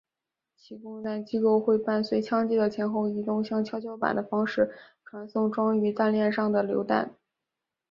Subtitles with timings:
[0.57, 4.73] 其供弹机构会伴随枪机的前后移动像跷跷板的方式
[5.05, 7.15] 传送装于弹链上的榴弹。